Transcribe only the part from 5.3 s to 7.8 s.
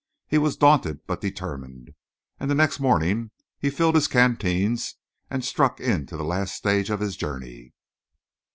struck into the last stage of his journey.